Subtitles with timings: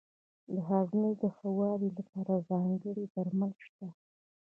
[0.53, 3.87] د هاضمې د ښه والي لپاره ځانګړي درمل شته.